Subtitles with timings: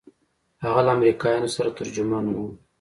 [0.63, 2.37] هغه له امريکايانو سره ترجمان و.